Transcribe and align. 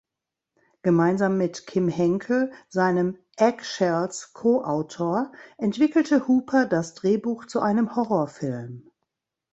Gemeinsam 0.81 1.37
mit 1.37 1.67
Kim 1.67 1.87
Henkel, 1.87 2.51
seinem 2.69 3.19
"Eggshells"-Co-Autor, 3.37 5.31
entwickelte 5.59 6.27
Hooper 6.27 6.65
das 6.65 6.95
Drehbuch 6.95 7.45
zu 7.45 7.59
einem 7.61 7.95
Horrorfilm. 7.95 8.89